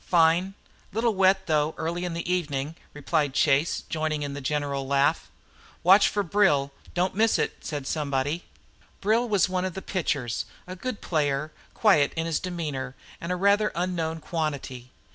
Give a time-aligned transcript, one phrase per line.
[0.07, 0.55] "Fine.
[0.93, 5.29] Little wet, though, early in the evening," replied Chase, joining in the general laugh.
[5.83, 6.71] "Watch for Brill.
[6.95, 8.43] Don't miss it," said somebody.
[8.99, 13.67] Brill was one of the pitchers, a good player, quiet in his demeanor, and rather
[13.75, 14.89] an unknown quantity.